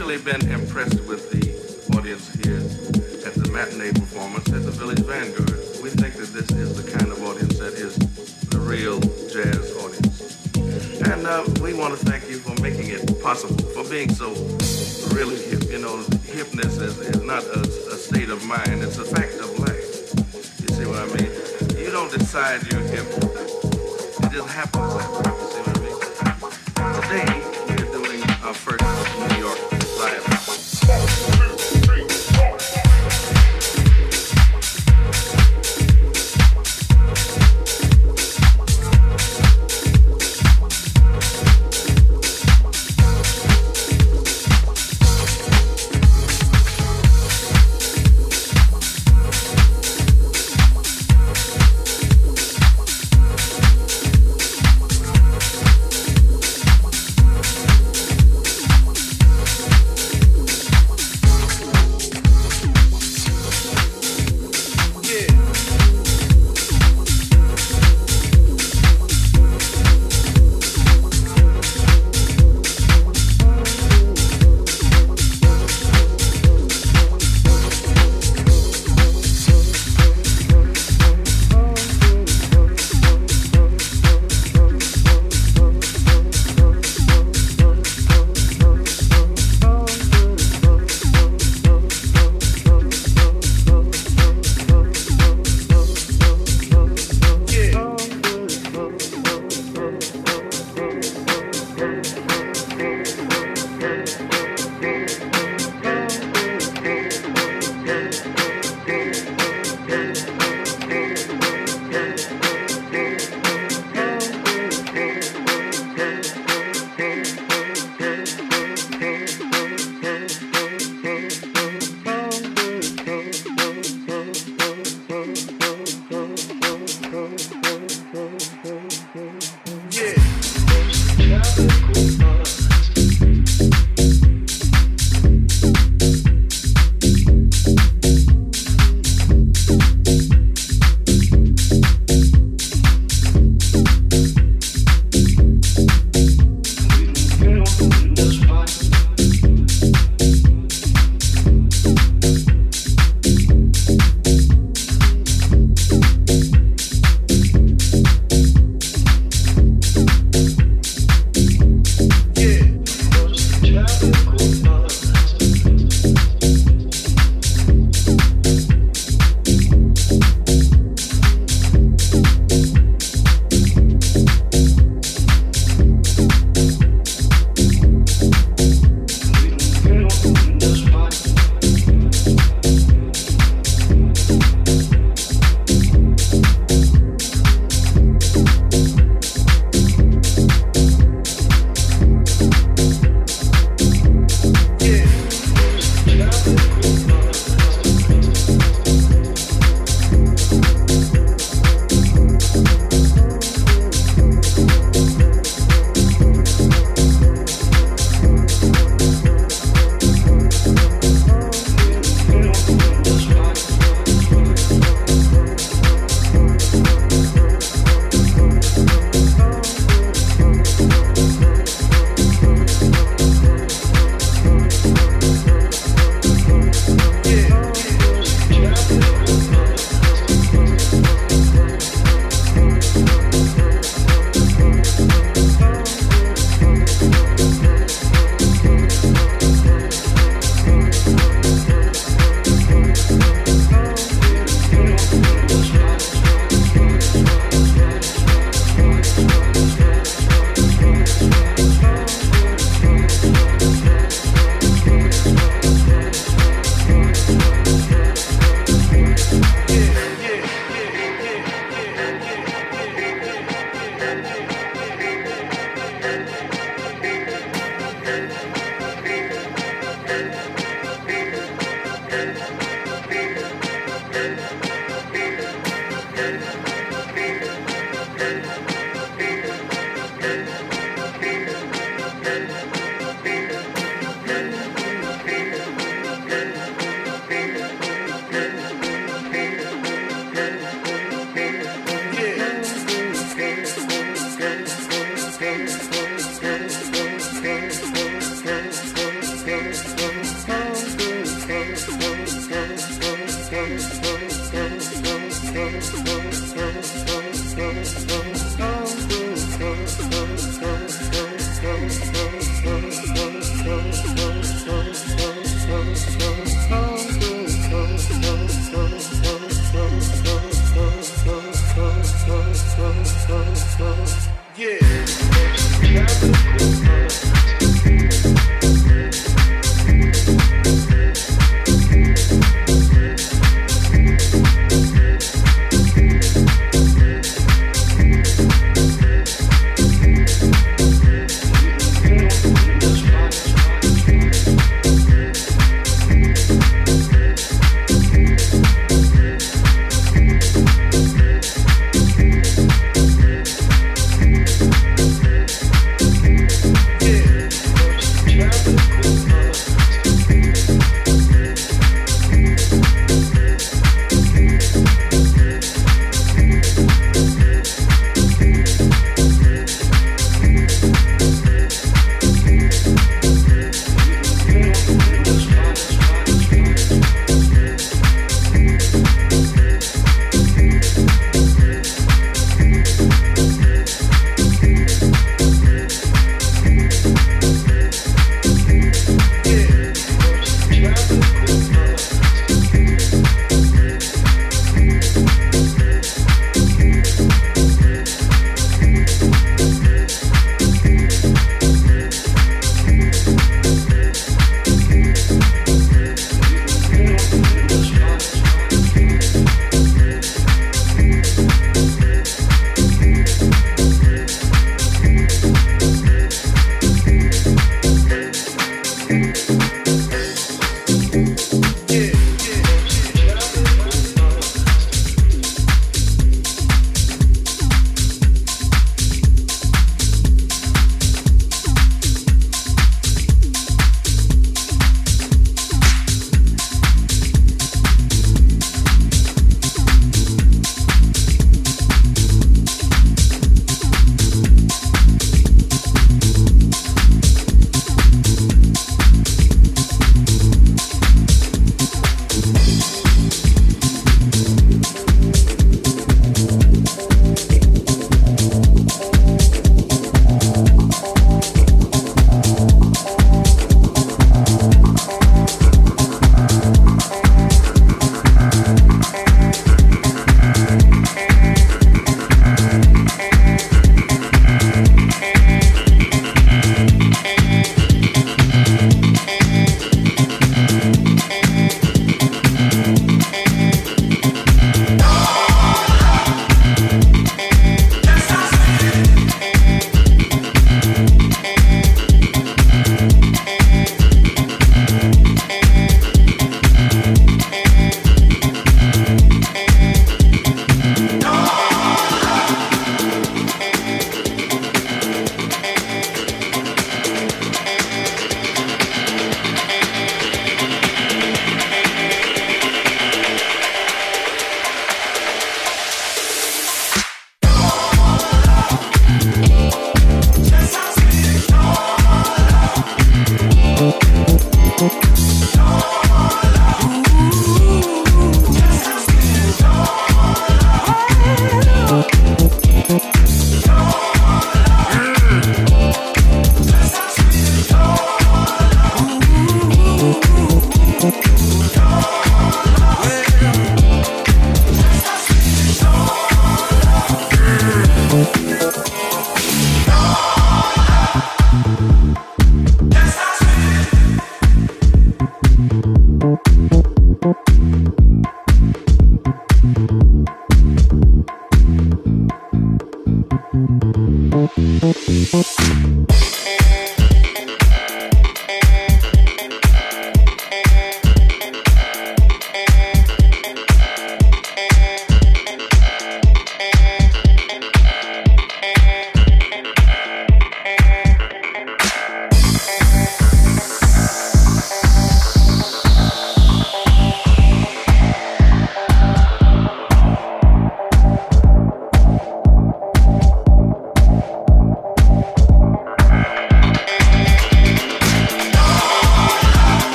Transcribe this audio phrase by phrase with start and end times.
[0.00, 0.99] actually been impressed